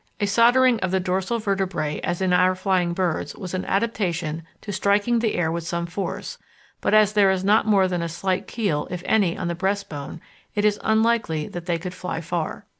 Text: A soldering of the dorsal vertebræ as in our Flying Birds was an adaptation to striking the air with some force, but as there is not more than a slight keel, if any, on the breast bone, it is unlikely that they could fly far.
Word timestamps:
A 0.19 0.25
soldering 0.25 0.79
of 0.79 0.89
the 0.89 0.99
dorsal 0.99 1.39
vertebræ 1.39 1.99
as 2.03 2.23
in 2.23 2.33
our 2.33 2.55
Flying 2.55 2.91
Birds 2.91 3.35
was 3.35 3.53
an 3.53 3.63
adaptation 3.65 4.41
to 4.61 4.71
striking 4.73 5.19
the 5.19 5.35
air 5.35 5.51
with 5.51 5.63
some 5.63 5.85
force, 5.85 6.39
but 6.81 6.95
as 6.95 7.13
there 7.13 7.29
is 7.29 7.43
not 7.43 7.67
more 7.67 7.87
than 7.87 8.01
a 8.01 8.09
slight 8.09 8.47
keel, 8.47 8.87
if 8.89 9.03
any, 9.05 9.37
on 9.37 9.47
the 9.47 9.53
breast 9.53 9.89
bone, 9.89 10.19
it 10.55 10.65
is 10.65 10.79
unlikely 10.83 11.47
that 11.49 11.67
they 11.67 11.77
could 11.77 11.93
fly 11.93 12.19
far. 12.19 12.65